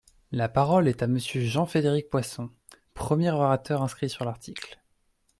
[0.31, 2.49] La parole est à Monsieur Jean-Frédéric Poisson,
[2.95, 4.79] premier orateur inscrit sur l’article.